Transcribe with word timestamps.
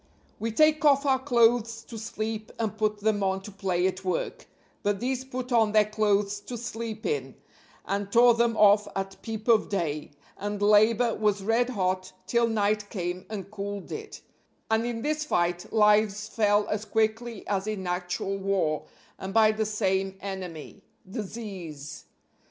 We 0.39 0.51
take 0.51 0.83
off 0.83 1.05
our 1.05 1.19
clothes 1.19 1.83
to 1.83 1.99
sleep 1.99 2.51
and 2.57 2.75
put 2.75 3.01
them 3.01 3.21
on 3.21 3.43
to 3.43 3.51
play 3.51 3.85
at 3.85 4.03
work, 4.03 4.47
but 4.81 4.99
these 4.99 5.23
put 5.23 5.51
on 5.51 5.73
their 5.73 5.85
clothes 5.85 6.39
to 6.39 6.57
sleep 6.57 7.05
in, 7.05 7.35
and 7.85 8.11
tore 8.11 8.33
them 8.33 8.57
off 8.57 8.87
at 8.95 9.21
peep 9.21 9.47
of 9.47 9.69
day, 9.69 10.09
and 10.39 10.59
labor 10.59 11.13
was 11.13 11.43
red 11.43 11.69
hot 11.69 12.13
till 12.25 12.47
night 12.47 12.89
came 12.89 13.27
and 13.29 13.51
cooled 13.51 13.91
it; 13.91 14.21
and 14.71 14.87
in 14.87 15.03
this 15.03 15.23
fight 15.23 15.71
lives 15.71 16.27
fell 16.27 16.67
as 16.69 16.83
quickly 16.83 17.45
as 17.47 17.67
in 17.67 17.85
actual 17.85 18.37
war, 18.39 18.87
and 19.19 19.35
by 19.35 19.51
the 19.51 19.67
same 19.67 20.17
enemy 20.19 20.81
Disease. 21.07 22.05